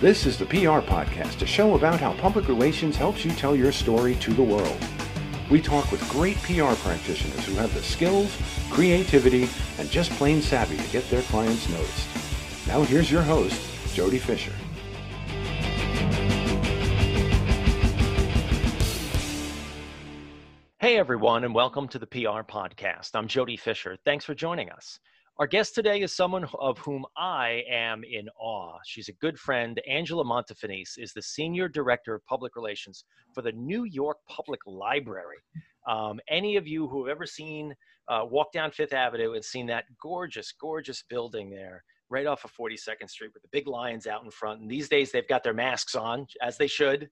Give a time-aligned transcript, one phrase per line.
[0.00, 3.70] This is the PR Podcast, a show about how public relations helps you tell your
[3.70, 4.78] story to the world.
[5.50, 8.34] We talk with great PR practitioners who have the skills,
[8.70, 9.46] creativity,
[9.78, 12.66] and just plain savvy to get their clients noticed.
[12.66, 13.60] Now here's your host,
[13.94, 14.54] Jody Fisher.
[20.78, 23.10] Hey everyone, and welcome to the PR Podcast.
[23.12, 23.98] I'm Jody Fisher.
[24.02, 24.98] Thanks for joining us.
[25.40, 28.76] Our guest today is someone of whom I am in awe.
[28.84, 29.80] She's a good friend.
[29.88, 35.38] Angela Montefinise is the Senior Director of Public Relations for the New York Public Library.
[35.88, 37.74] Um, any of you who have ever seen,
[38.08, 42.52] uh, walk down Fifth Avenue and seen that gorgeous, gorgeous building there right off of
[42.52, 44.60] 42nd Street with the big lions out in front.
[44.60, 47.08] And these days they've got their masks on, as they should.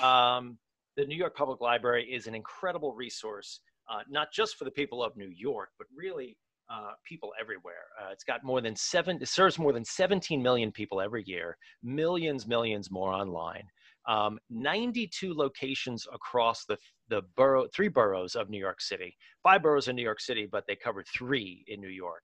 [0.00, 0.58] Um,
[0.96, 3.58] the New York Public Library is an incredible resource,
[3.90, 6.36] uh, not just for the people of New York, but really
[6.70, 7.86] uh, people everywhere.
[8.00, 11.56] Uh, it's got more than seven, it serves more than 17 million people every year,
[11.82, 13.64] millions, millions more online.
[14.06, 16.76] Um, 92 locations across the,
[17.08, 20.64] the borough, three boroughs of New York City, five boroughs in New York City, but
[20.66, 22.22] they cover three in New York.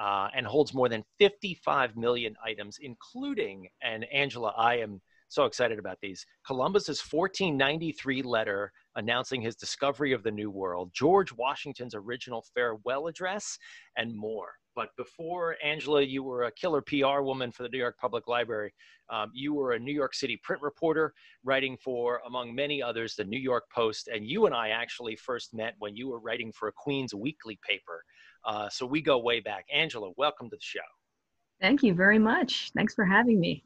[0.00, 5.78] Uh, and holds more than 55 million items, including, and Angela, I am so excited
[5.78, 6.26] about these.
[6.46, 13.58] Columbus's 1493 letter announcing his discovery of the New World, George Washington's original farewell address,
[13.96, 14.50] and more.
[14.76, 18.74] But before, Angela, you were a killer PR woman for the New York Public Library.
[19.10, 23.24] Um, you were a New York City print reporter, writing for, among many others, the
[23.24, 24.08] New York Post.
[24.08, 27.58] And you and I actually first met when you were writing for a Queens weekly
[27.66, 28.04] paper.
[28.44, 29.64] Uh, so we go way back.
[29.72, 30.80] Angela, welcome to the show.
[31.60, 32.70] Thank you very much.
[32.74, 33.62] Thanks for having me.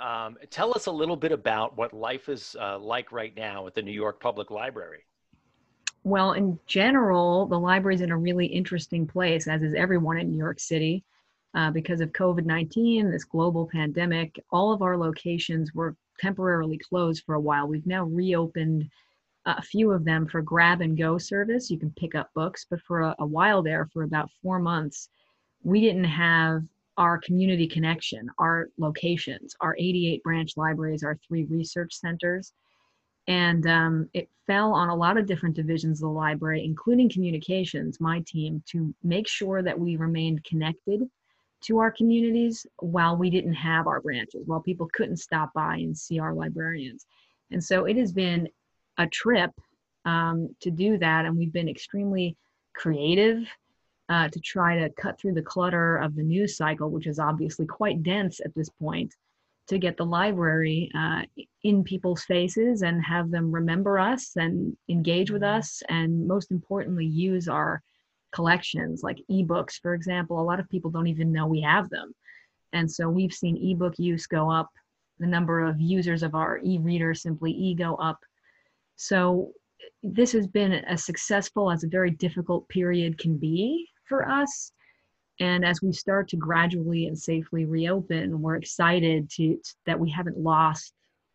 [0.00, 3.74] Um, tell us a little bit about what life is uh, like right now at
[3.74, 5.04] the New York Public Library.
[6.02, 10.30] Well, in general, the library is in a really interesting place, as is everyone in
[10.30, 11.04] New York City.
[11.52, 17.24] Uh, because of COVID 19, this global pandemic, all of our locations were temporarily closed
[17.26, 17.66] for a while.
[17.66, 18.88] We've now reopened
[19.46, 21.70] a few of them for grab and go service.
[21.70, 25.08] You can pick up books, but for a, a while there, for about four months,
[25.62, 26.62] we didn't have
[27.00, 32.52] our community connection, our locations, our 88 branch libraries, our three research centers.
[33.26, 38.00] And um, it fell on a lot of different divisions of the library, including communications,
[38.00, 41.08] my team, to make sure that we remained connected
[41.62, 45.96] to our communities while we didn't have our branches, while people couldn't stop by and
[45.96, 47.06] see our librarians.
[47.50, 48.46] And so it has been
[48.98, 49.52] a trip
[50.04, 51.24] um, to do that.
[51.24, 52.36] And we've been extremely
[52.74, 53.46] creative
[54.10, 57.64] uh, to try to cut through the clutter of the news cycle, which is obviously
[57.64, 59.14] quite dense at this point,
[59.68, 61.22] to get the library uh,
[61.62, 67.06] in people's faces and have them remember us and engage with us, and most importantly,
[67.06, 67.80] use our
[68.32, 70.40] collections like ebooks, for example.
[70.40, 72.12] A lot of people don't even know we have them.
[72.72, 74.70] And so we've seen ebook use go up,
[75.20, 78.18] the number of users of our e reader, Simply E, go up.
[78.96, 79.52] So
[80.02, 84.72] this has been as successful as a very difficult period can be for us.
[85.38, 90.36] And as we start to gradually and safely reopen, we're excited to that we haven't
[90.36, 90.92] lost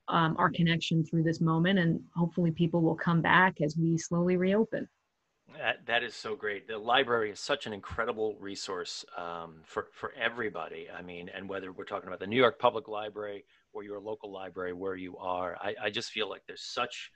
[0.07, 4.37] um, our connection through this moment, and hopefully people will come back as we slowly
[4.37, 4.87] reopen.
[5.57, 6.67] That, that is so great.
[6.67, 10.87] The library is such an incredible resource um, for for everybody.
[10.95, 14.31] I mean, and whether we're talking about the New York Public Library or your local
[14.31, 17.09] library where you are, I, I just feel like there's such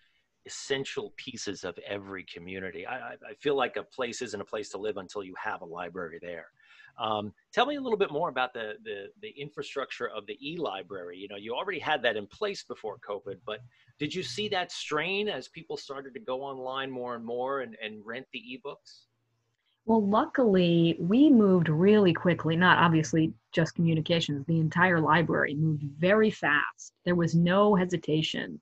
[0.45, 2.85] essential pieces of every community.
[2.87, 5.65] I, I, feel like a place isn't a place to live until you have a
[5.65, 6.47] library there.
[6.99, 11.17] Um, tell me a little bit more about the, the, the infrastructure of the e-library.
[11.17, 13.59] You know, you already had that in place before COVID, but
[13.99, 17.77] did you see that strain as people started to go online more and more and,
[17.81, 19.05] and rent the ebooks?
[19.85, 26.29] Well, luckily, we moved really quickly, not obviously just communications, the entire library moved very
[26.29, 26.93] fast.
[27.05, 28.59] There was no hesitation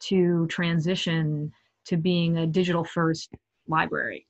[0.00, 1.52] to transition
[1.86, 3.30] to being a digital first
[3.66, 4.26] library.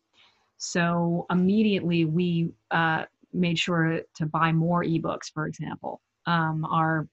[0.59, 6.01] So immediately we uh, made sure to buy more ebooks, for example.
[6.27, 7.09] Um, our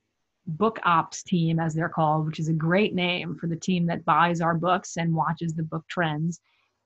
[0.47, 4.05] book ops team, as they're called, which is a great name for the team that
[4.05, 6.39] buys our books and watches the book trends,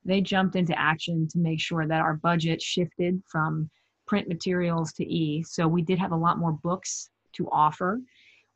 [0.06, 3.69] they jumped into action to make sure that our budget shifted from
[4.07, 5.44] print materials to e.
[5.44, 8.00] So we did have a lot more books to offer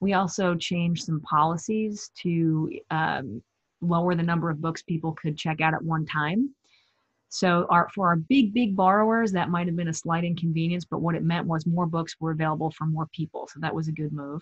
[0.04, 3.42] we also changed some policies to um,
[3.80, 6.54] lower the number of books people could check out at one time.
[7.30, 11.00] So our, for our big, big borrowers, that might have been a slight inconvenience, but
[11.00, 13.50] what it meant was more books were available for more people.
[13.52, 14.42] So that was a good move.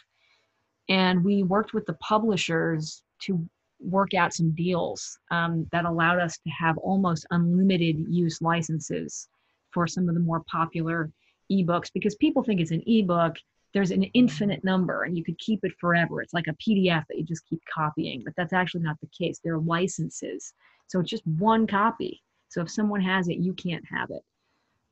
[0.89, 3.47] And we worked with the publishers to
[3.79, 9.29] work out some deals um, that allowed us to have almost unlimited use licenses
[9.69, 11.11] for some of the more popular
[11.51, 13.35] ebooks because people think it's an ebook
[13.73, 16.21] there's an infinite number and you could keep it forever.
[16.21, 19.39] It's like a PDF that you just keep copying, but that's actually not the case.
[19.43, 20.53] There are licenses.
[20.87, 22.21] So it's just one copy.
[22.49, 24.23] So if someone has it, you can't have it.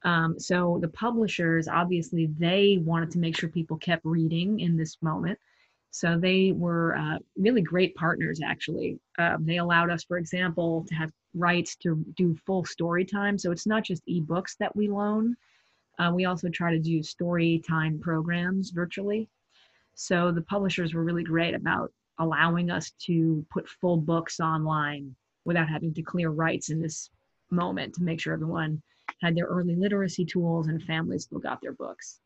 [0.03, 4.97] Um, so the publishers, obviously, they wanted to make sure people kept reading in this
[5.01, 5.37] moment.
[5.91, 8.99] So they were uh, really great partners, actually.
[9.17, 13.37] Uh, they allowed us, for example, to have rights to do full story time.
[13.37, 15.35] So it's not just ebooks that we loan.
[15.99, 19.29] Uh, we also try to do story time programs virtually.
[19.95, 25.13] So the publishers were really great about allowing us to put full books online
[25.45, 27.09] without having to clear rights in this
[27.51, 28.81] moment to make sure everyone
[29.21, 32.19] had their early literacy tools and families still got their books.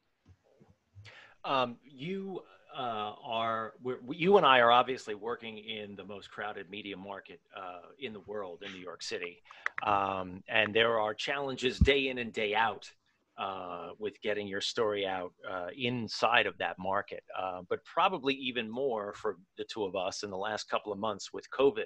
[1.44, 2.42] Um, you
[2.76, 3.74] uh, are
[4.10, 8.22] you and I are obviously working in the most crowded media market uh, in the
[8.22, 9.44] world in New York City,
[9.86, 12.92] um, and there are challenges day in and day out
[13.38, 18.70] uh, with getting your story out uh, inside of that market, uh, but probably even
[18.70, 21.86] more for the two of us in the last couple of months with COVID.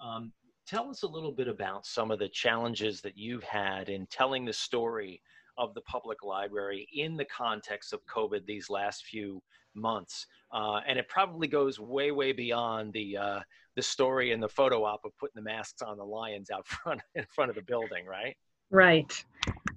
[0.00, 0.32] Um,
[0.66, 4.44] tell us a little bit about some of the challenges that you've had in telling
[4.44, 5.20] the story
[5.56, 9.42] of the public library in the context of COVID these last few
[9.74, 10.26] months.
[10.52, 13.40] Uh, and it probably goes way, way beyond the uh,
[13.76, 17.00] the story and the photo op of putting the masks on the lions out front
[17.14, 18.36] in front of the building, right?
[18.70, 19.24] Right.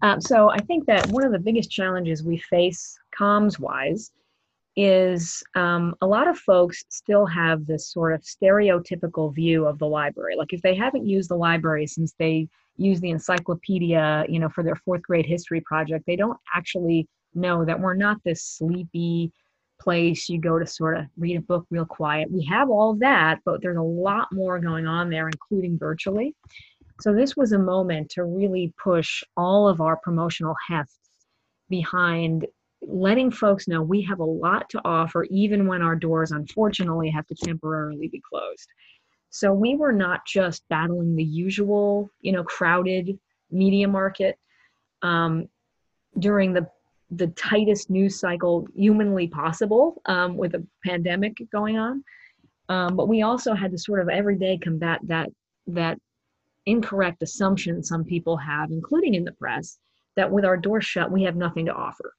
[0.02, 4.12] Um, so I think that one of the biggest challenges we face comms wise
[4.76, 9.88] is um, a lot of folks still have this sort of stereotypical view of the
[9.88, 10.36] library.
[10.36, 12.48] Like if they haven't used the library since they
[12.78, 17.66] use the encyclopedia, you know, for their fourth grade history project, they don't actually know
[17.66, 19.32] that we're not this sleepy
[19.80, 22.32] place you go to sort of read a book real quiet.
[22.32, 26.36] We have all that, but there's a lot more going on there, including virtually.
[27.02, 30.98] So this was a moment to really push all of our promotional hefts
[31.70, 32.46] behind
[32.82, 37.26] letting folks know we have a lot to offer, even when our doors unfortunately have
[37.28, 38.68] to temporarily be closed.
[39.30, 43.18] So we were not just battling the usual, you know, crowded
[43.52, 44.38] media market
[45.02, 45.48] um,
[46.20, 46.68] during the
[47.12, 52.04] the tightest news cycle humanly possible um, with a pandemic going on.
[52.68, 55.30] Um, but we also had to sort of every day combat that
[55.68, 55.98] that
[56.68, 59.80] incorrect assumption some people have, including in the press,
[60.16, 62.14] that with our doors shut we have nothing to offer.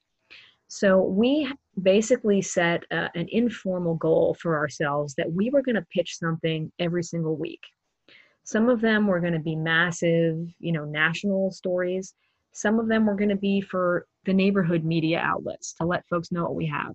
[0.69, 1.51] So we
[1.81, 6.71] basically set uh, an informal goal for ourselves that we were going to pitch something
[6.79, 7.63] every single week.
[8.45, 12.15] Some of them were going to be massive, you know, national stories.
[12.53, 16.33] Some of them were going to be for the neighborhood media outlets to let folks
[16.33, 16.95] know what we have.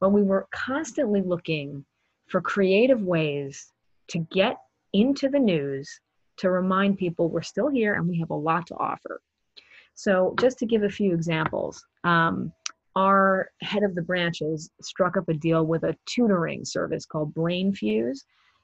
[0.00, 1.84] But we were constantly looking
[2.26, 3.72] for creative ways
[4.08, 4.56] to get
[4.92, 6.00] into the news
[6.38, 9.20] to remind people we're still here and we have a lot to offer.
[9.94, 12.52] So, just to give a few examples, um,
[12.96, 18.20] our head of the branches struck up a deal with a tutoring service called Brainfuse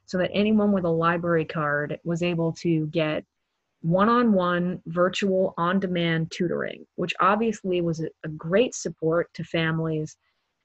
[0.06, 3.24] so that anyone with a library card was able to get
[3.82, 10.16] one-on-one virtual on-demand tutoring which obviously was a, a great support to families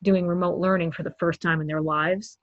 [0.03, 2.37] doing remote learning for the first time in their lives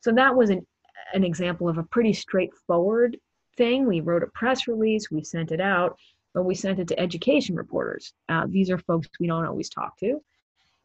[0.00, 0.66] so that was an,
[1.12, 3.18] an example of a pretty straightforward
[3.56, 5.96] thing we wrote a press release we sent it out
[6.34, 9.96] but we sent it to education reporters uh, these are folks we don't always talk
[9.98, 10.20] to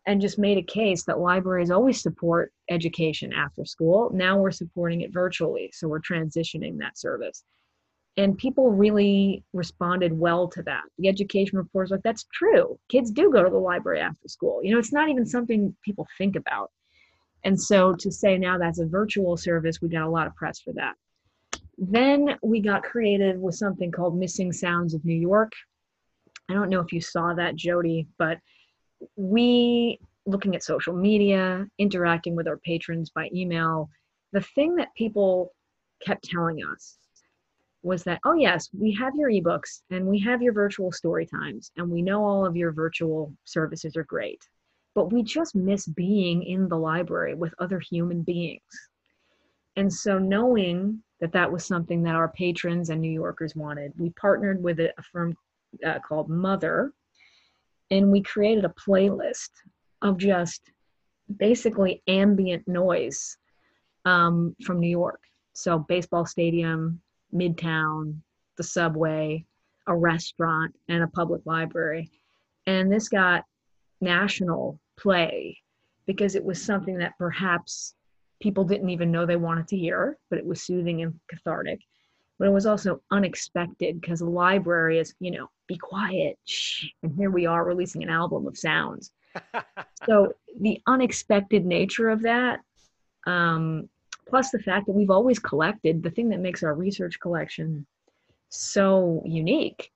[0.07, 4.09] and just made a case that libraries always support education after school.
[4.13, 7.44] Now we're supporting it virtually, so we're transitioning that service.
[8.18, 10.83] And people really responded well to that.
[10.97, 12.78] The education reporters like, that's true.
[12.90, 14.61] Kids do go to the library after school.
[14.63, 16.71] You know, it's not even something people think about.
[17.44, 20.59] And so to say now that's a virtual service, we got a lot of press
[20.59, 20.95] for that.
[21.83, 25.52] Then we got creative with something called Missing Sounds of New York.
[26.47, 28.38] I don't know if you saw that, Jody, but
[29.16, 33.90] we looking at social media, interacting with our patrons by email,
[34.31, 35.52] the thing that people
[36.06, 36.97] kept telling us
[37.81, 41.71] was that, oh, yes, we have your ebooks and we have your virtual story times,
[41.78, 44.42] and we know all of your virtual services are great,
[44.94, 48.61] but we just miss being in the library with other human beings.
[49.75, 54.09] And so, knowing that that was something that our patrons and New Yorkers wanted, we
[54.11, 55.35] partnered with a, firm
[55.85, 56.92] uh, called Mother,
[57.90, 59.49] and we created a playlist
[60.01, 60.71] of just
[61.37, 63.37] basically ambient noise
[64.06, 65.21] um, from New York.
[65.54, 67.01] So, baseball stadium,
[67.33, 68.19] Midtown,
[68.57, 69.45] the subway,
[69.87, 72.09] a restaurant, and a public library.
[72.68, 73.45] And this got
[74.01, 75.57] national play
[76.06, 77.95] because it was something that perhaps
[78.42, 81.80] people didn't even know they wanted to hear, but it was soothing and cathartic
[82.42, 86.40] but it was also unexpected because the library is, you know, be quiet.
[86.44, 86.86] Shh.
[87.04, 89.12] And here we are releasing an album of sounds.
[90.07, 92.62] so the unexpected nature of that,
[93.28, 93.88] um,
[94.28, 97.86] plus the fact that we've always collected, the thing that makes our research collection
[98.50, 99.92] so unique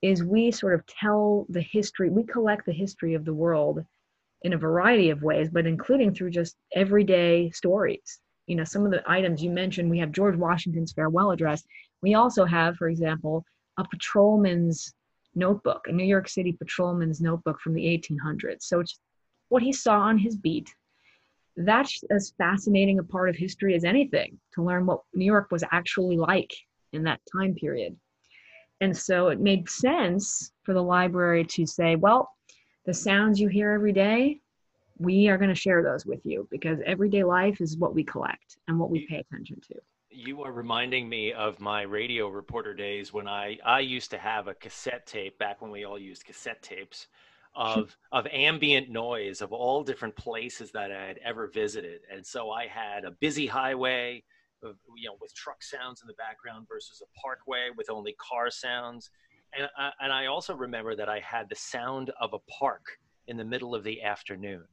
[0.00, 3.84] is we sort of tell the history, we collect the history of the world
[4.42, 8.20] in a variety of ways, but including through just everyday stories.
[8.46, 11.62] You know, some of the items you mentioned, we have George Washington's farewell address.
[12.02, 13.44] We also have, for example,
[13.78, 14.94] a patrolman's
[15.34, 18.62] notebook, a New York City patrolman's notebook from the 1800s.
[18.62, 18.98] So it's
[19.48, 20.72] what he saw on his beat.
[21.56, 25.64] That's as fascinating a part of history as anything to learn what New York was
[25.70, 26.52] actually like
[26.92, 27.96] in that time period.
[28.80, 32.30] And so it made sense for the library to say, well,
[32.90, 34.40] the sounds you hear every day,
[34.98, 38.56] we are going to share those with you because everyday life is what we collect
[38.66, 39.76] and what we pay attention to.
[40.10, 44.48] You are reminding me of my radio reporter days when I, I used to have
[44.48, 47.06] a cassette tape back when we all used cassette tapes
[47.54, 52.00] of of ambient noise of all different places that I had ever visited.
[52.12, 54.24] And so I had a busy highway,
[54.64, 59.10] you know, with truck sounds in the background versus a parkway with only car sounds.
[59.56, 62.84] And I, and I also remember that I had the sound of a park
[63.28, 64.64] in the middle of the afternoon.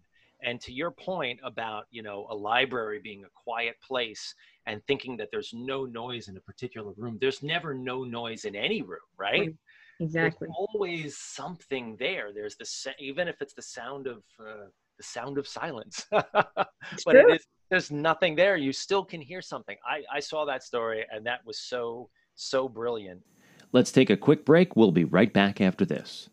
[0.43, 4.35] And to your point about, you know, a library being a quiet place
[4.67, 8.55] and thinking that there's no noise in a particular room, there's never no noise in
[8.55, 9.53] any room, right?
[9.99, 10.47] Exactly.
[10.47, 12.31] There's always something there.
[12.33, 14.67] There's the even if it's the sound of uh,
[14.97, 16.05] the sound of silence.
[16.11, 16.69] but
[17.09, 17.31] true.
[17.31, 18.55] it is there's nothing there.
[18.55, 19.77] You still can hear something.
[19.85, 23.21] I, I saw that story and that was so, so brilliant.
[23.71, 24.75] Let's take a quick break.
[24.75, 26.29] We'll be right back after this.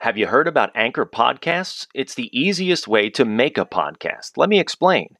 [0.00, 1.86] Have you heard about Anchor Podcasts?
[1.94, 4.32] It's the easiest way to make a podcast.
[4.36, 5.16] Let me explain.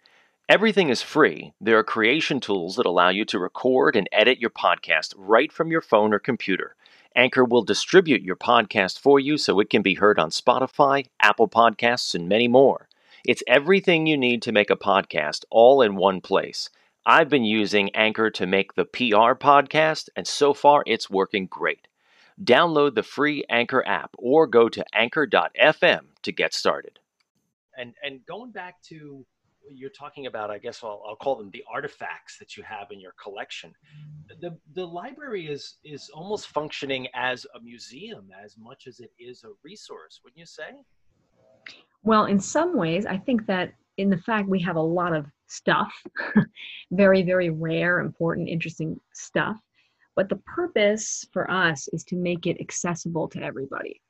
[0.49, 1.53] Everything is free.
[1.61, 5.71] There are creation tools that allow you to record and edit your podcast right from
[5.71, 6.77] your phone or computer.
[7.17, 11.49] Anchor will distribute your podcast for you so it can be heard on Spotify, Apple
[11.49, 12.89] Podcasts, and many more.
[13.27, 16.71] It's everything you need to make a podcast all in one place.
[17.09, 21.89] I've been using Anchor to make the PR podcast, and so far it's working great.
[22.39, 26.99] Download the free Anchor app or go to anchor.fm to get started.
[27.79, 29.25] And and going back to
[29.71, 33.01] you're talking about, I guess I'll, I'll call them the artifacts that you have in
[33.01, 33.73] your collection.
[34.43, 39.45] The the library is is almost functioning as a museum as much as it is
[39.45, 40.85] a resource, wouldn't you say?
[42.03, 45.27] Well, in some ways, I think that in the fact we have a lot of
[45.49, 45.93] stuff,
[46.93, 49.59] very, very rare, important, interesting stuff.
[50.17, 54.01] But the purpose for us is to make it accessible to everybody.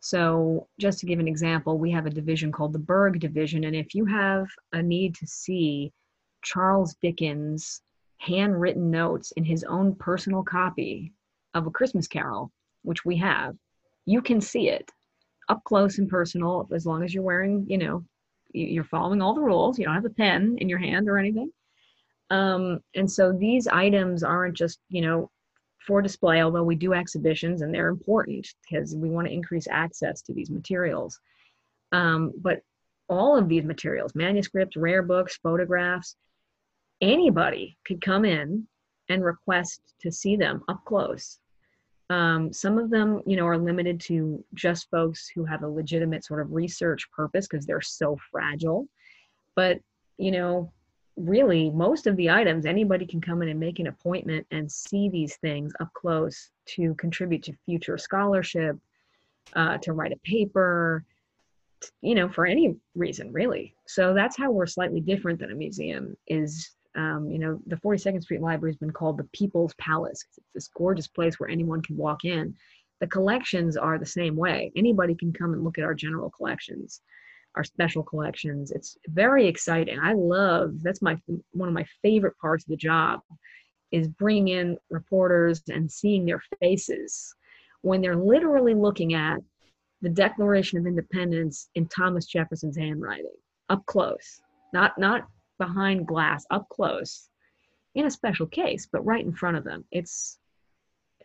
[0.00, 3.64] So, just to give an example, we have a division called the Berg Division.
[3.64, 5.92] And if you have a need to see
[6.42, 7.82] Charles Dickens'
[8.18, 11.12] handwritten notes in his own personal copy
[11.54, 12.50] of A Christmas Carol,
[12.82, 13.56] which we have,
[14.04, 14.90] you can see it
[15.48, 18.04] up close and personal as long as you're wearing, you know,
[18.52, 19.78] you're following all the rules.
[19.78, 21.50] You don't have a pen in your hand or anything.
[22.30, 25.30] Um, and so these items aren't just, you know,
[25.86, 30.22] for display, although we do exhibitions and they're important because we want to increase access
[30.22, 31.18] to these materials.
[31.90, 32.60] Um, but
[33.08, 36.16] all of these materials, manuscripts, rare books, photographs,
[37.00, 38.66] anybody could come in
[39.08, 41.38] and request to see them up close
[42.12, 46.26] um, some of them, you know, are limited to just folks who have a legitimate
[46.26, 48.86] sort of research purpose because they're so fragile.
[49.56, 49.80] But,
[50.18, 50.70] you know,
[51.16, 55.08] really most of the items, anybody can come in and make an appointment and see
[55.08, 58.76] these things up close to contribute to future scholarship,
[59.56, 61.06] uh, to write a paper,
[62.02, 63.74] you know, for any reason really.
[63.86, 68.22] So that's how we're slightly different than a museum is um, you know, the 42nd
[68.22, 70.24] Street Library has been called the People's Palace.
[70.28, 72.54] It's this gorgeous place where anyone can walk in.
[73.00, 74.70] The collections are the same way.
[74.76, 77.00] Anybody can come and look at our general collections,
[77.56, 78.70] our special collections.
[78.70, 79.98] It's very exciting.
[79.98, 81.16] I love that's my
[81.52, 83.20] one of my favorite parts of the job
[83.90, 87.34] is bringing in reporters and seeing their faces
[87.82, 89.40] when they're literally looking at
[90.00, 93.34] the Declaration of Independence in Thomas Jefferson's handwriting
[93.68, 94.40] up close.
[94.72, 95.26] Not not
[95.64, 97.28] behind glass up close
[97.94, 99.84] in a special case, but right in front of them.
[99.92, 100.38] It's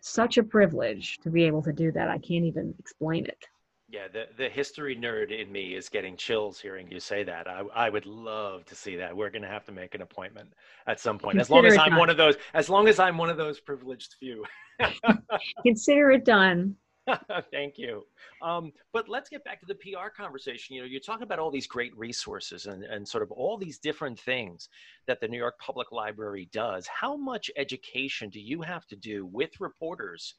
[0.01, 2.07] such a privilege to be able to do that.
[2.07, 3.43] I can't even explain it.
[3.89, 7.47] Yeah, the, the history nerd in me is getting chills hearing you say that.
[7.47, 9.15] I, I would love to see that.
[9.15, 10.53] We're going to have to make an appointment
[10.87, 11.37] at some point.
[11.37, 11.99] Consider as long as I'm done.
[11.99, 14.43] one of those, as long as I'm one of those privileged few.
[15.65, 16.75] Consider it done.
[17.51, 18.05] Thank you.
[18.41, 20.75] Um, but let's get back to the PR conversation.
[20.75, 23.79] You know, you're talking about all these great resources and, and sort of all these
[23.79, 24.69] different things
[25.07, 26.87] that the New York Public Library does.
[26.87, 30.35] How much education do you have to do with reporters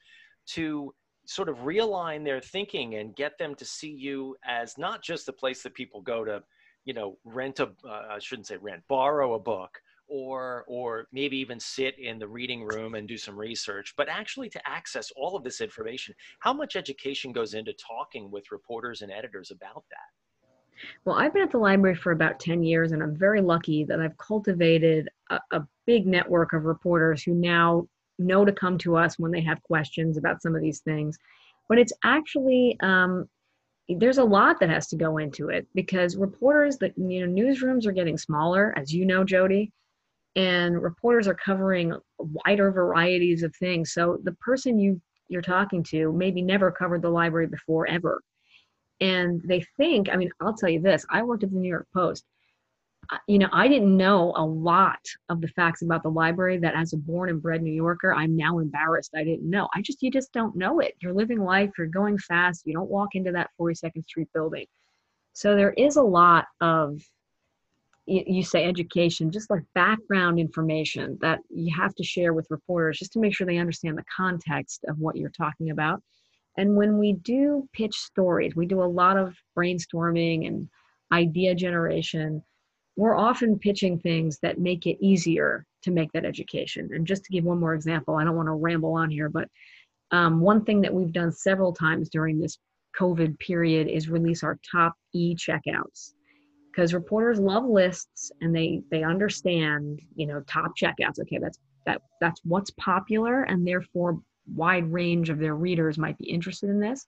[0.48, 0.94] to
[1.26, 5.32] sort of realign their thinking and get them to see you as not just the
[5.32, 6.42] place that people go to,
[6.84, 9.78] you know, rent a, uh, I shouldn't say rent, borrow a book,
[10.08, 14.48] or or maybe even sit in the reading room and do some research but actually
[14.48, 19.12] to access all of this information how much education goes into talking with reporters and
[19.12, 20.88] editors about that?
[21.04, 24.00] Well i've been at the library for about 10 years and i'm very lucky that
[24.00, 27.86] i've cultivated a, a big network of reporters who now
[28.18, 31.18] know to come to us when they have questions about some of these things.
[31.68, 33.28] But it's actually um,
[33.88, 37.86] there's a lot that has to go into it because reporters that you know newsrooms
[37.86, 39.72] are getting smaller as you know jody
[40.38, 43.92] and reporters are covering wider varieties of things.
[43.92, 48.22] So the person you you're talking to maybe never covered the library before ever.
[49.00, 51.86] And they think i mean i'll tell you this i worked at the new york
[51.92, 52.24] post.
[53.26, 56.92] You know i didn't know a lot of the facts about the library that as
[56.92, 59.68] a born and bred new yorker i'm now embarrassed i didn't know.
[59.74, 60.94] I just you just don't know it.
[61.00, 64.66] You're living life you're going fast you don't walk into that 42nd street building.
[65.32, 67.00] So there is a lot of
[68.08, 73.12] you say education, just like background information that you have to share with reporters just
[73.12, 76.02] to make sure they understand the context of what you're talking about.
[76.56, 80.68] And when we do pitch stories, we do a lot of brainstorming and
[81.12, 82.42] idea generation.
[82.96, 86.88] We're often pitching things that make it easier to make that education.
[86.92, 89.48] And just to give one more example, I don't want to ramble on here, but
[90.10, 92.58] um, one thing that we've done several times during this
[92.98, 96.14] COVID period is release our top e checkouts
[96.78, 101.18] because reporters love lists and they they understand you know top checkouts.
[101.18, 104.20] Okay that's that that's what's popular and therefore
[104.54, 107.04] wide range of their readers might be interested in this.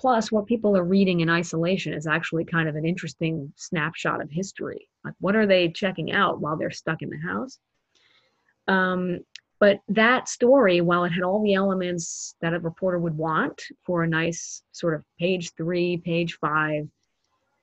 [0.00, 4.28] Plus what people are reading in isolation is actually kind of an interesting snapshot of
[4.28, 4.88] history.
[5.04, 7.60] Like what are they checking out while they're stuck in the house?
[8.66, 9.20] Um,
[9.60, 14.02] but that story while it had all the elements that a reporter would want for
[14.02, 16.88] a nice sort of page three page five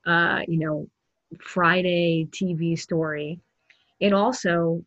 [0.06, 0.88] uh, you know
[1.42, 3.40] Friday TV story,
[4.00, 4.84] it also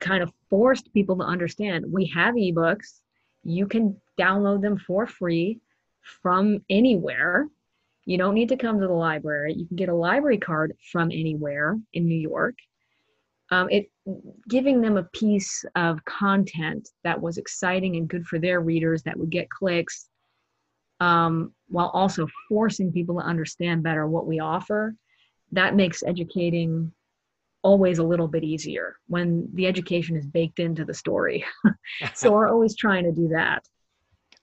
[0.00, 3.00] kind of forced people to understand we have ebooks.
[3.44, 5.60] You can download them for free
[6.22, 7.48] from anywhere.
[8.04, 9.54] You don't need to come to the library.
[9.54, 12.54] You can get a library card from anywhere in New York.
[13.50, 13.90] Um, it
[14.48, 19.16] giving them a piece of content that was exciting and good for their readers that
[19.16, 20.08] would get clicks,
[21.00, 24.94] um, while also forcing people to understand better what we offer
[25.52, 26.92] that makes educating
[27.62, 31.44] always a little bit easier when the education is baked into the story.
[32.14, 33.66] so we're always trying to do that.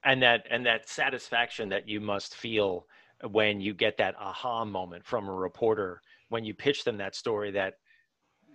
[0.04, 2.86] And that and that satisfaction that you must feel
[3.32, 7.52] when you get that aha moment from a reporter when you pitch them that story
[7.52, 7.76] that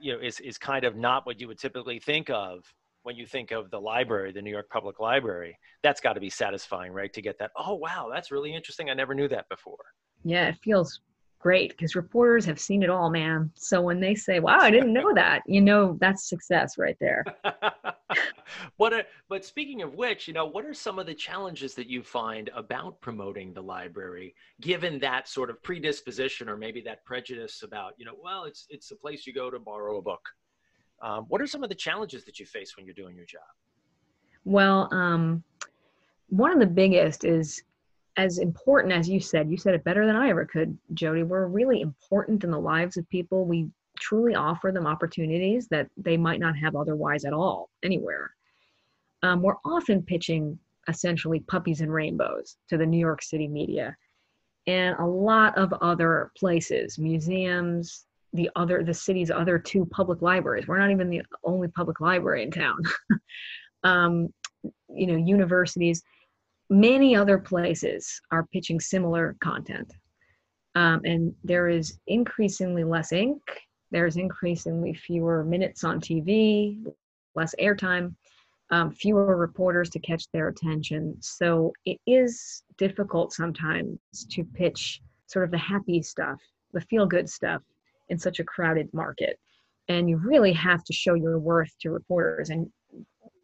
[0.01, 2.63] you know is is kind of not what you would typically think of
[3.03, 5.59] when you think of the library, the New York Public Library.
[5.83, 7.13] That's got to be satisfying, right?
[7.15, 8.91] To get that, oh wow, that's really interesting.
[8.91, 9.79] I never knew that before.
[10.23, 11.01] Yeah, it feels
[11.41, 13.51] great because reporters have seen it all, man.
[13.55, 17.25] So when they say, "Wow, I didn't know that," you know that's success right there.
[18.77, 21.89] what are, but speaking of which, you know, what are some of the challenges that
[21.89, 27.63] you find about promoting the library, given that sort of predisposition or maybe that prejudice
[27.63, 30.23] about, you know, well, it's it's a place you go to borrow a book.
[31.03, 33.41] Um, what are some of the challenges that you face when you're doing your job?
[34.45, 35.43] Well, um,
[36.29, 37.63] one of the biggest is
[38.17, 41.23] as important as you said, you said it better than I ever could, Jody.
[41.23, 43.45] We're really important in the lives of people.
[43.45, 43.69] We
[43.99, 48.31] truly offer them opportunities that they might not have otherwise at all anywhere.
[49.23, 53.97] Um, we're often pitching essentially puppies and rainbows to the New York City media
[54.67, 60.69] and a lot of other places, museums, the other the city's other two public libraries.
[60.69, 62.79] We're not even the only public library in town.
[63.85, 64.33] um,
[64.89, 66.03] you know, universities
[66.71, 69.93] many other places are pitching similar content.
[70.77, 73.43] Um, and there is increasingly less ink,
[73.91, 76.81] there's increasingly fewer minutes on TV,
[77.35, 78.15] less airtime,
[78.71, 81.17] um, fewer reporters to catch their attention.
[81.21, 83.99] So it is difficult sometimes
[84.31, 86.41] to pitch sort of the happy stuff,
[86.73, 87.63] the feel good stuff
[88.11, 89.39] in such a crowded market.
[89.89, 92.51] And you really have to show your worth to reporters.
[92.51, 92.71] And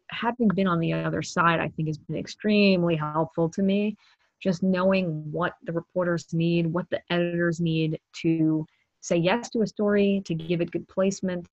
[0.09, 3.97] having been on the other side, I think has been extremely helpful to me.
[4.39, 8.65] Just knowing what the reporters need, what the editors need to
[9.01, 11.47] say yes to a story, to give it good placement,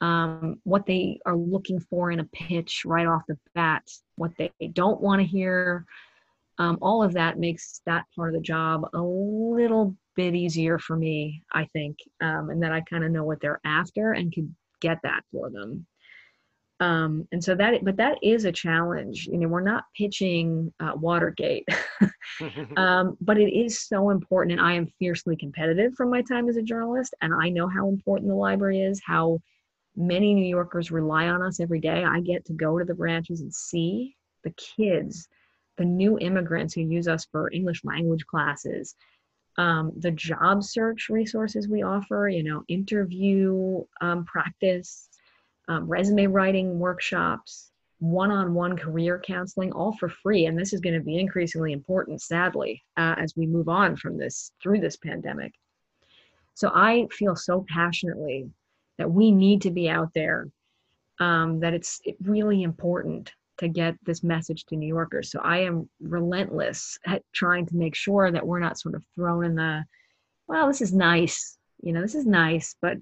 [0.00, 3.82] um, what they are looking for in a pitch right off the bat,
[4.16, 5.86] what they don't want to hear.
[6.58, 10.96] Um, all of that makes that part of the job a little bit easier for
[10.96, 14.54] me, I think, um, and that I kind of know what they're after and can
[14.80, 15.86] get that for them
[16.80, 19.26] Um, and so that, but that is a challenge.
[19.26, 21.68] You know, we're not pitching uh, Watergate,
[22.76, 24.58] um, but it is so important.
[24.58, 27.88] And I am fiercely competitive from my time as a journalist, and I know how
[27.88, 29.00] important the library is.
[29.04, 29.40] How
[29.96, 32.04] many New Yorkers rely on us every day.
[32.04, 35.28] I get to go to the branches and see the kids,
[35.76, 38.94] the new immigrants who use us for English language classes,
[39.58, 42.28] um, the job search resources we offer.
[42.28, 45.08] You know, interview um, practice
[45.70, 50.46] um, resume writing workshops, one on one career counseling, all for free.
[50.46, 54.18] And this is going to be increasingly important, sadly, uh, as we move on from
[54.18, 55.52] this through this pandemic.
[56.54, 58.50] So I feel so passionately
[58.98, 60.48] that we need to be out there,
[61.20, 65.30] um, that it's really important to get this message to New Yorkers.
[65.30, 69.44] So I am relentless at trying to make sure that we're not sort of thrown
[69.44, 69.84] in the,
[70.48, 72.96] well, this is nice, you know, this is nice, but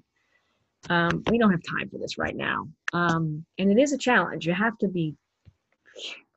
[0.88, 2.68] um, we don't have time for this right now.
[2.92, 4.46] Um, and it is a challenge.
[4.46, 5.14] You have to be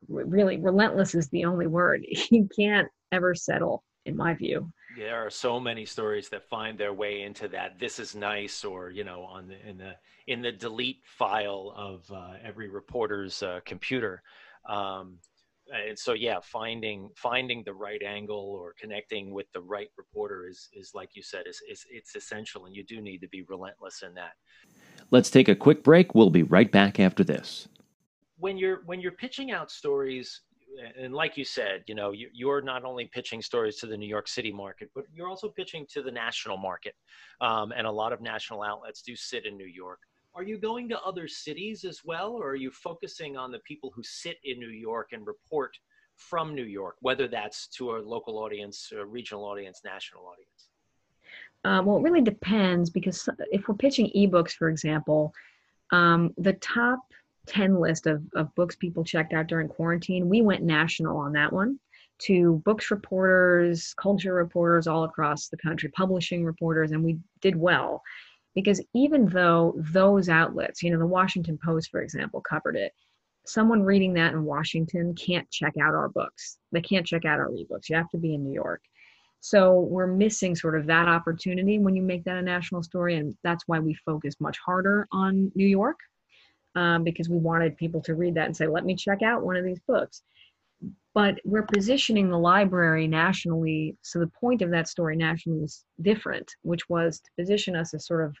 [0.08, 2.04] really relentless is the only word.
[2.30, 4.72] You can't ever settle, in my view.
[4.96, 7.78] There are so many stories that find their way into that.
[7.78, 9.94] This is nice, or you know, on the in the
[10.26, 14.22] in the delete file of uh, every reporter's uh, computer.
[14.68, 15.18] Um,
[15.72, 20.68] and so yeah finding finding the right angle or connecting with the right reporter is
[20.74, 24.02] is like you said is, is it's essential and you do need to be relentless
[24.02, 24.32] in that.
[25.10, 26.14] Let's take a quick break.
[26.14, 27.68] We'll be right back after this.
[28.38, 30.42] When you're when you're pitching out stories
[30.98, 34.26] and like you said you know you're not only pitching stories to the new york
[34.26, 36.94] city market but you're also pitching to the national market.
[37.40, 40.00] Um, and a lot of national outlets do sit in new york
[40.34, 43.92] are you going to other cities as well, or are you focusing on the people
[43.94, 45.76] who sit in New York and report
[46.16, 50.68] from New York, whether that's to a local audience, a regional audience, national audience?
[51.64, 55.32] Uh, well, it really depends because if we're pitching ebooks, for example,
[55.92, 57.00] um, the top
[57.46, 61.52] 10 list of, of books people checked out during quarantine, we went national on that
[61.52, 61.78] one
[62.18, 68.02] to books reporters, culture reporters all across the country, publishing reporters, and we did well
[68.54, 72.92] because even though those outlets, you know, the Washington Post, for example, covered it,
[73.46, 76.58] someone reading that in Washington can't check out our books.
[76.70, 77.88] They can't check out our ebooks.
[77.88, 78.82] You have to be in New York.
[79.40, 83.16] So we're missing sort of that opportunity when you make that a national story.
[83.16, 85.98] And that's why we focus much harder on New York
[86.76, 89.56] um, because we wanted people to read that and say, let me check out one
[89.56, 90.22] of these books
[91.14, 96.54] but we're positioning the library nationally so the point of that story nationally was different
[96.62, 98.36] which was to position us as sort of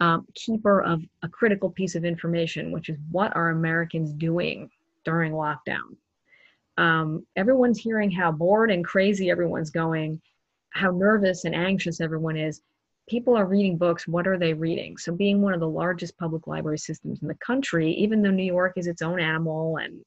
[0.00, 4.68] um, keeper of a critical piece of information which is what are americans doing
[5.04, 5.96] during lockdown.
[6.78, 10.20] Um, everyone's hearing how bored and crazy everyone's going
[10.70, 12.62] how nervous and anxious everyone is.
[13.06, 14.08] People are reading books.
[14.08, 14.96] What are they reading?
[14.96, 18.42] So being one of the largest public library systems in the country even though new
[18.42, 20.02] york is its own animal and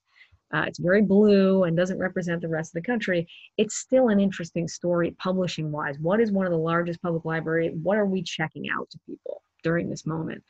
[0.55, 4.21] uh, it's very blue and doesn't represent the rest of the country, it's still an
[4.21, 5.99] interesting story publishing wise.
[5.99, 7.71] What is one of the largest public library?
[7.83, 10.41] What are we checking out to people during this moment?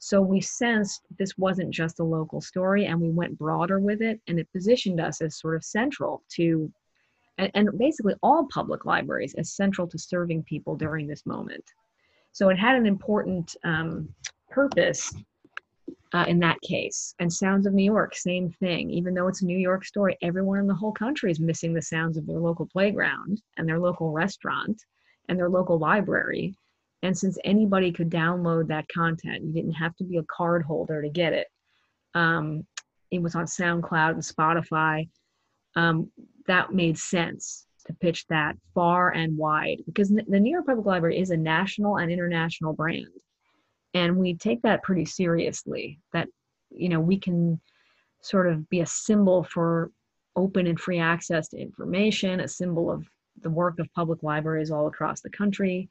[0.00, 4.20] So we sensed this wasn't just a local story and we went broader with it
[4.28, 6.70] and it positioned us as sort of central to
[7.38, 11.64] and, and basically all public libraries as central to serving people during this moment.
[12.32, 14.10] So it had an important um,
[14.50, 15.10] purpose
[16.14, 17.14] uh, in that case.
[17.18, 18.88] And Sounds of New York, same thing.
[18.90, 21.82] Even though it's a New York story, everyone in the whole country is missing the
[21.82, 24.80] sounds of their local playground and their local restaurant
[25.28, 26.54] and their local library.
[27.02, 31.02] And since anybody could download that content, you didn't have to be a card holder
[31.02, 31.48] to get it.
[32.14, 32.64] Um,
[33.10, 35.08] it was on SoundCloud and Spotify.
[35.74, 36.12] Um,
[36.46, 41.18] that made sense to pitch that far and wide because the New York Public Library
[41.18, 43.08] is a national and international brand
[43.94, 46.28] and we take that pretty seriously that
[46.70, 47.60] you know we can
[48.20, 49.90] sort of be a symbol for
[50.36, 53.06] open and free access to information a symbol of
[53.42, 55.88] the work of public libraries all across the country.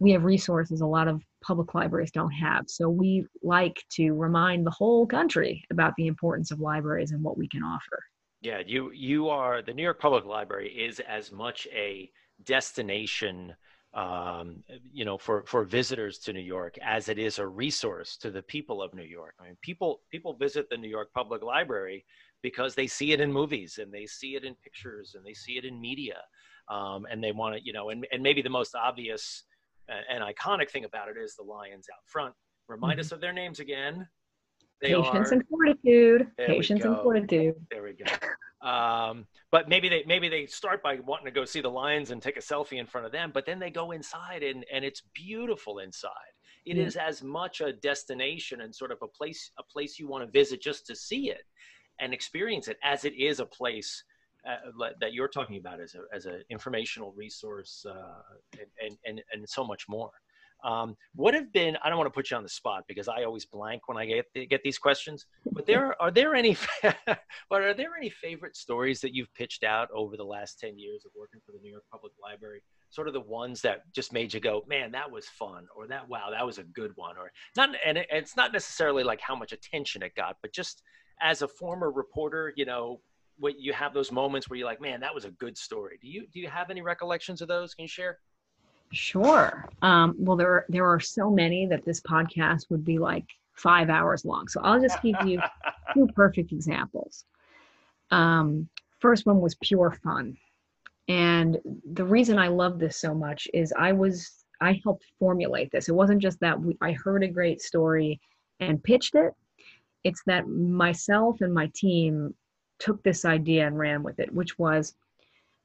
[0.00, 2.64] We have resources a lot of public libraries don't have.
[2.68, 7.36] So we like to remind the whole country about the importance of libraries and what
[7.36, 8.02] we can offer.
[8.40, 12.10] Yeah you you are the new york public library is as much a
[12.44, 13.54] destination
[13.94, 18.30] um, you know, for, for visitors to New York as it is a resource to
[18.30, 19.34] the people of New York.
[19.40, 22.04] I mean, people, people visit the New York Public Library
[22.42, 25.58] because they see it in movies and they see it in pictures and they see
[25.58, 26.18] it in media.
[26.68, 29.44] Um, and they want to, you know, and, and maybe the most obvious
[30.10, 32.34] and iconic thing about it is the lions out front.
[32.68, 33.00] Remind mm-hmm.
[33.00, 34.06] us of their names again.
[34.80, 36.26] They Patience are, and fortitude.
[36.38, 37.54] Patience and fortitude.
[37.70, 38.04] There we go.
[38.60, 42.20] Um, but maybe they maybe they start by wanting to go see the lions and
[42.20, 45.02] take a selfie in front of them, but then they go inside and and it's
[45.14, 46.10] beautiful inside.
[46.66, 50.24] It is as much a destination and sort of a place a place you want
[50.24, 51.44] to visit just to see it
[52.00, 54.04] and experience it as it is a place
[54.46, 59.48] uh, that you're talking about as a as an informational resource uh, and, and and
[59.48, 60.10] so much more.
[60.64, 61.76] Um, what have been?
[61.84, 64.06] I don't want to put you on the spot because I always blank when I
[64.06, 65.26] get get these questions.
[65.52, 66.56] But there are there any?
[66.82, 71.04] but are there any favorite stories that you've pitched out over the last ten years
[71.04, 72.62] of working for the New York Public Library?
[72.90, 76.08] Sort of the ones that just made you go, man, that was fun, or that
[76.08, 77.70] wow, that was a good one, or not.
[77.86, 80.82] And it's not necessarily like how much attention it got, but just
[81.20, 83.00] as a former reporter, you know,
[83.38, 85.98] what you have those moments where you're like, man, that was a good story.
[86.00, 87.74] Do you do you have any recollections of those?
[87.74, 88.18] Can you share?
[88.92, 89.68] Sure.
[89.82, 93.24] Um, well, there there are so many that this podcast would be like
[93.54, 94.48] five hours long.
[94.48, 95.40] So I'll just give you
[95.94, 97.24] two perfect examples.
[98.10, 98.68] Um,
[99.00, 100.36] first one was pure fun,
[101.08, 101.58] and
[101.92, 105.88] the reason I love this so much is I was I helped formulate this.
[105.88, 108.20] It wasn't just that we, I heard a great story
[108.60, 109.32] and pitched it.
[110.04, 112.34] It's that myself and my team
[112.78, 114.94] took this idea and ran with it, which was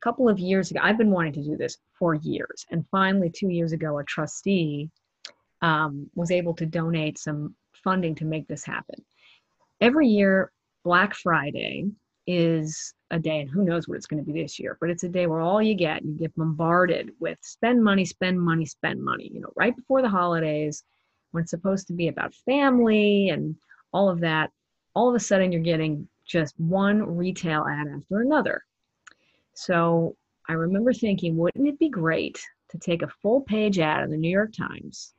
[0.03, 2.65] couple of years ago, I've been wanting to do this for years.
[2.71, 4.89] And finally, two years ago, a trustee
[5.61, 9.03] um, was able to donate some funding to make this happen.
[9.79, 10.51] Every year,
[10.83, 11.85] Black Friday
[12.27, 15.03] is a day, and who knows what it's going to be this year, but it's
[15.03, 19.01] a day where all you get, you get bombarded with spend money, spend money, spend
[19.01, 19.29] money.
[19.33, 20.83] You know, right before the holidays,
[21.31, 23.55] when it's supposed to be about family and
[23.93, 24.51] all of that,
[24.95, 28.63] all of a sudden you're getting just one retail ad after another.
[29.53, 30.15] So
[30.49, 34.17] I remember thinking, wouldn't it be great to take a full page ad in the
[34.17, 35.13] New York Times,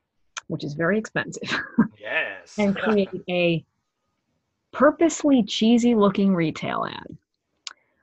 [0.49, 1.49] which is very expensive,
[2.01, 3.65] yes, and create a
[4.73, 7.17] purposely cheesy looking retail ad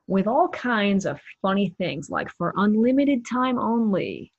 [0.08, 4.32] with all kinds of funny things like for unlimited time only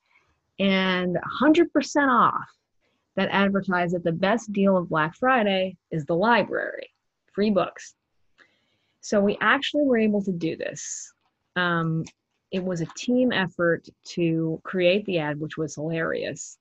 [0.59, 2.47] and 100% off
[3.15, 6.89] that advertise that the best deal of Black Friday is the library,
[7.33, 7.95] free books.
[9.01, 11.12] So we actually were able to do this
[11.55, 12.03] um,
[12.51, 16.57] it was a team effort to create the ad, which was hilarious,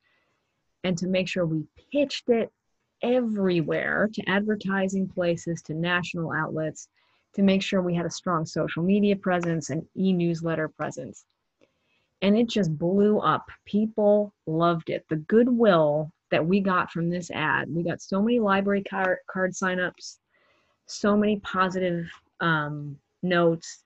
[0.84, 2.50] and to make sure we pitched it
[3.02, 6.88] everywhere to advertising places, to national outlets,
[7.34, 11.24] to make sure we had a strong social media presence and e newsletter presence.
[12.20, 13.46] And it just blew up.
[13.64, 15.04] People loved it.
[15.08, 19.52] The goodwill that we got from this ad, we got so many library card, card
[19.52, 20.18] signups,
[20.86, 22.06] so many positive
[22.40, 23.81] um, notes,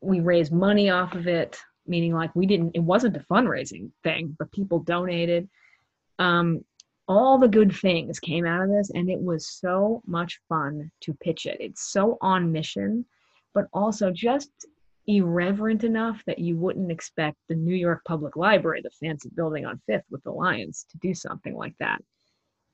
[0.00, 4.34] we raised money off of it meaning like we didn't it wasn't a fundraising thing
[4.38, 5.48] but people donated.
[6.18, 6.64] Um,
[7.08, 11.14] all the good things came out of this and it was so much fun to
[11.14, 11.58] pitch it.
[11.60, 13.04] It's so on mission
[13.54, 14.50] but also just
[15.06, 19.80] irreverent enough that you wouldn't expect the new york public library the fancy building on
[19.86, 22.02] fifth with the lions to do something like that.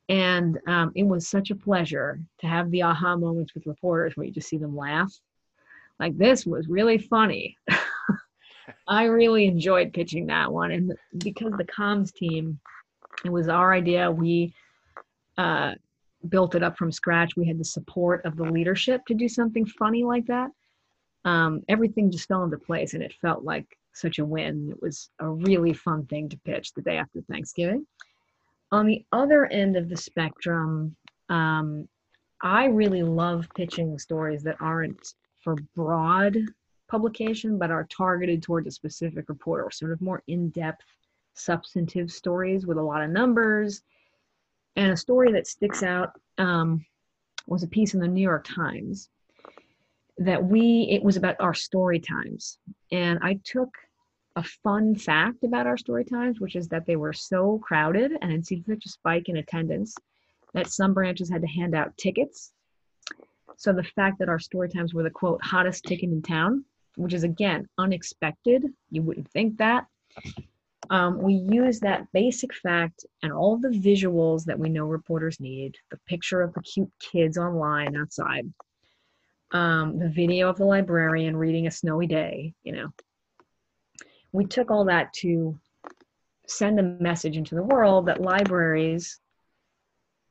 [0.08, 4.26] And um, it was such a pleasure to have the aha moments with reporters where
[4.26, 5.12] you just see them laugh
[5.98, 7.56] like this was really funny.
[8.88, 10.70] I really enjoyed pitching that one.
[10.70, 12.58] And because the comms team,
[13.24, 14.10] it was our idea.
[14.10, 14.54] We
[15.38, 15.74] uh,
[16.28, 17.36] built it up from scratch.
[17.36, 20.50] We had the support of the leadership to do something funny like that.
[21.24, 24.70] Um, everything just fell into place and it felt like such a win.
[24.70, 27.86] It was a really fun thing to pitch the day after Thanksgiving.
[28.72, 30.96] On the other end of the spectrum,
[31.28, 31.88] um,
[32.42, 36.38] I really love pitching stories that aren't for broad
[36.88, 40.84] publication, but are targeted towards a specific reporter, sort of more in depth,
[41.34, 43.82] substantive stories with a lot of numbers.
[44.76, 46.84] And a story that sticks out um,
[47.46, 49.08] was a piece in the New York Times
[50.18, 52.58] that we, it was about our story times.
[52.90, 53.70] And I took
[54.36, 58.30] a fun fact about our story times, which is that they were so crowded and
[58.30, 59.94] had seen such a spike in attendance
[60.54, 62.52] that some branches had to hand out tickets
[63.56, 66.64] so the fact that our story times were the quote hottest ticket in town,
[66.96, 69.86] which is again unexpected, you wouldn't think that.
[70.90, 75.76] Um, we use that basic fact and all the visuals that we know reporters need
[75.90, 78.52] the picture of the cute kids online outside,
[79.52, 82.88] um, the video of the librarian reading a snowy day, you know.
[84.32, 85.58] We took all that to
[86.48, 89.20] send a message into the world that libraries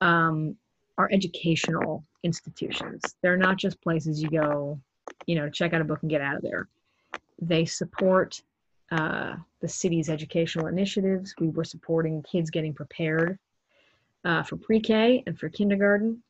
[0.02, 0.58] um,
[1.02, 3.16] are educational institutions.
[3.24, 4.80] They're not just places you go,
[5.26, 6.68] you know, check out a book and get out of there.
[7.42, 8.40] They support
[8.92, 11.34] uh, the city's educational initiatives.
[11.40, 13.40] We were supporting kids getting prepared
[14.26, 16.22] uh, for pre-K and for kindergarten.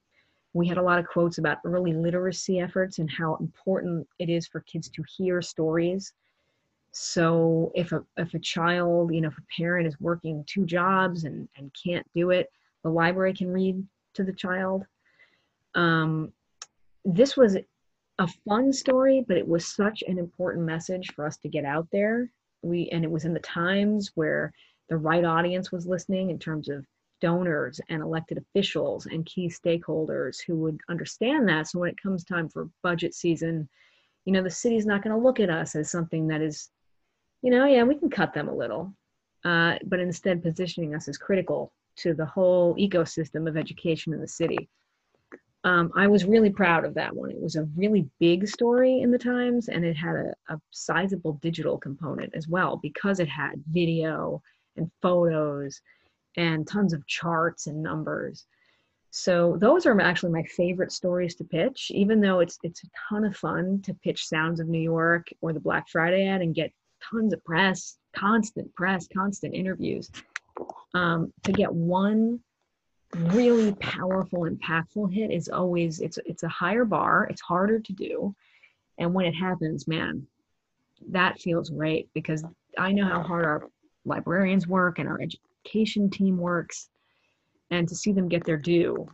[0.53, 4.47] We had a lot of quotes about early literacy efforts and how important it is
[4.47, 6.13] for kids to hear stories.
[6.93, 11.25] So if a if a child, you know, if a parent is working two jobs
[11.25, 12.49] and, and can't do it,
[12.83, 14.85] the library can read to the child.
[15.75, 16.33] Um,
[17.05, 17.57] this was
[18.19, 21.87] a fun story, but it was such an important message for us to get out
[21.91, 22.31] there.
[22.61, 24.53] We and it was in the times where
[24.89, 26.85] the right audience was listening in terms of
[27.21, 31.67] donors and elected officials and key stakeholders who would understand that.
[31.67, 33.69] So when it comes time for budget season,
[34.25, 36.69] you know, the city's not going to look at us as something that is,
[37.41, 38.93] you know, yeah, we can cut them a little,
[39.45, 44.27] uh, but instead positioning us as critical to the whole ecosystem of education in the
[44.27, 44.69] city.
[45.63, 47.29] Um, I was really proud of that one.
[47.29, 51.33] It was a really big story in the Times, and it had a, a sizable
[51.33, 54.41] digital component as well because it had video
[54.75, 55.81] and photos
[56.35, 58.45] and tons of charts and numbers.
[59.11, 63.25] So those are actually my favorite stories to pitch, even though it's it's a ton
[63.25, 66.71] of fun to pitch Sounds of New York or the Black Friday ad and get
[67.03, 70.09] tons of press, constant press, constant interviews.
[70.93, 72.39] Um, to get one
[73.15, 77.27] really powerful, impactful hit is always it's it's a higher bar.
[77.29, 78.35] It's harder to do,
[78.97, 80.27] and when it happens, man,
[81.09, 82.43] that feels great because
[82.77, 83.69] I know how hard our
[84.05, 86.89] librarians work and our education team works
[87.69, 89.07] and to see them get their due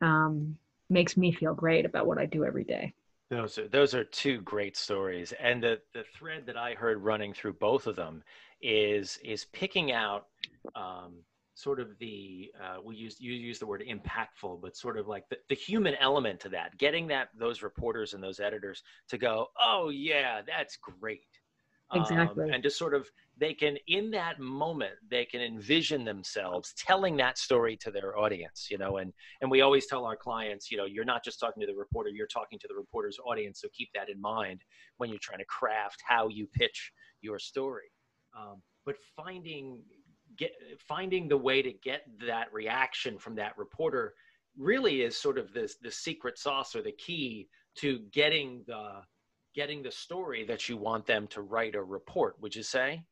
[0.00, 0.56] um,
[0.90, 2.92] makes me feel great about what I do every day.
[3.28, 7.32] Those are those are two great stories, and the the thread that I heard running
[7.32, 8.22] through both of them
[8.62, 10.26] is is picking out
[10.74, 11.14] um,
[11.54, 15.28] sort of the uh, we use you use the word impactful, but sort of like
[15.28, 19.46] the, the human element to that, getting that those reporters and those editors to go,
[19.60, 21.26] oh yeah, that's great,
[21.94, 26.72] exactly, um, and just sort of they can in that moment they can envision themselves
[26.78, 30.70] telling that story to their audience you know and and we always tell our clients
[30.70, 33.60] you know you're not just talking to the reporter you're talking to the reporter's audience
[33.60, 34.62] so keep that in mind
[34.96, 36.92] when you're trying to craft how you pitch
[37.26, 37.90] your story.
[38.36, 39.82] Um, but finding
[40.36, 44.14] get finding the way to get that reaction from that reporter
[44.56, 49.02] really is sort of this the secret sauce or the key to getting the
[49.54, 53.02] getting the story that you want them to write or report would you say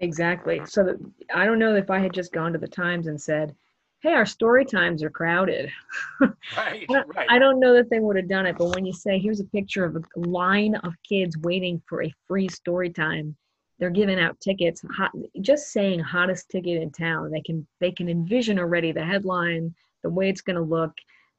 [0.00, 0.60] Exactly.
[0.66, 0.96] So
[1.32, 3.54] I don't know if I had just gone to the Times and said,
[4.00, 5.70] "Hey, our story times are crowded."
[6.56, 7.30] right, right.
[7.30, 9.44] I don't know that they would have done it, but when you say, "Here's a
[9.44, 13.36] picture of a line of kids waiting for a free story time,"
[13.78, 14.84] they're giving out tickets.
[14.96, 15.10] Hot,
[15.40, 20.10] just saying "hottest ticket in town," they can they can envision already the headline, the
[20.10, 20.92] way it's going to look,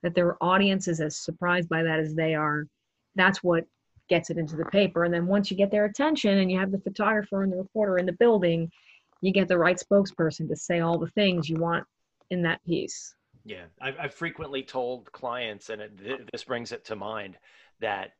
[0.04, 2.68] that their audience is as surprised by that as they are.
[3.16, 3.66] That's what
[4.10, 5.04] gets it into the paper.
[5.04, 7.98] And then once you get their attention and you have the photographer and the reporter
[7.98, 8.72] in the building,
[9.22, 11.86] you get the right spokesperson to say all the things you want
[12.30, 13.16] in that piece.
[13.46, 17.38] Yeah, I've, I've frequently told clients, and it, th- this brings it to mind,
[17.80, 18.12] that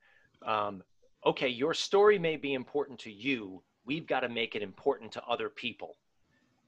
[0.46, 0.84] um,
[1.26, 3.62] okay, your story may be important to you.
[3.86, 5.98] We've got to make it important to other people.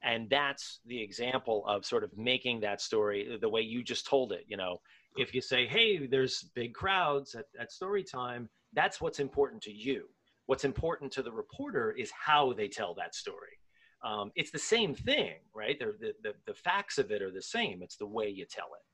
[0.02, 4.32] And that's the example of sort of making that story the way you just told
[4.32, 4.44] it.
[4.46, 4.80] You know,
[5.16, 9.72] if you say, hey, there's big crowds at, at story time, that's what's important to
[9.72, 10.08] you.
[10.46, 13.58] What's important to the reporter is how they tell that story.
[14.04, 15.78] Um, it's the same thing, right?
[15.78, 17.82] The, the, the facts of it are the same.
[17.82, 18.84] It's the way you tell it.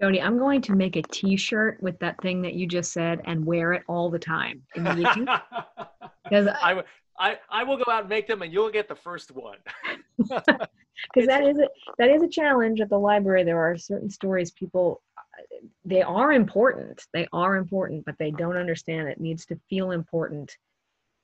[0.00, 3.44] Jody, I'm going to make a T-shirt with that thing that you just said and
[3.44, 4.62] wear it all the time.
[4.74, 5.26] Because
[6.62, 6.82] I,
[7.22, 9.58] I, I will go out and make them, and you'll get the first one.
[11.12, 13.42] Because that is a, that is a challenge at the library.
[13.42, 15.02] There are certain stories people
[15.84, 17.02] they are important.
[17.12, 20.56] They are important, but they don't understand it needs to feel important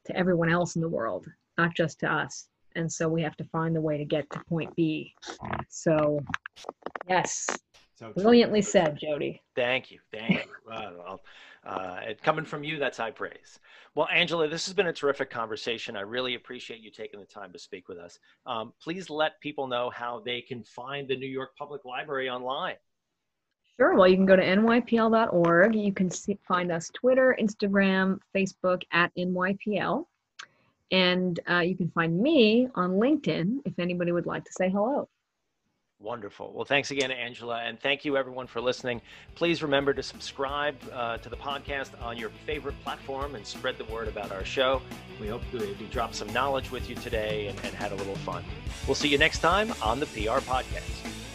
[0.07, 2.49] to everyone else in the world, not just to us.
[2.75, 5.15] And so we have to find the way to get to point B.
[5.69, 6.21] So,
[7.09, 7.47] yes,
[7.97, 9.43] so brilliantly said, Jody.
[9.57, 9.99] Thank you.
[10.13, 10.53] Thank you.
[10.67, 11.21] well,
[11.69, 13.61] uh, coming from you, that's high praise.
[13.95, 15.97] Well, Angela, this has been a terrific conversation.
[15.97, 18.19] I really appreciate you taking the time to speak with us.
[18.47, 22.77] Um, please let people know how they can find the New York Public Library online.
[23.77, 23.95] Sure.
[23.95, 25.75] Well, you can go to nypl.org.
[25.75, 30.07] You can see, find us Twitter, Instagram, Facebook at NYPL.
[30.91, 35.07] And uh, you can find me on LinkedIn if anybody would like to say hello.
[36.01, 36.53] Wonderful.
[36.55, 37.61] Well, thanks again, Angela.
[37.65, 39.03] And thank you, everyone, for listening.
[39.35, 43.85] Please remember to subscribe uh, to the podcast on your favorite platform and spread the
[43.87, 44.81] word about our show.
[45.21, 48.45] We hope we, dropped some knowledge with you today and, and had a little fun.
[48.87, 51.28] We'll see you next time on the PR Podcast.